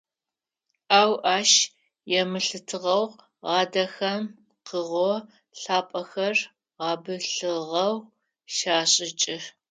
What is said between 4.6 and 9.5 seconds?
пкъыгъо лъапӏэхэр гъэбылъыгъэу хашӏыкӏы.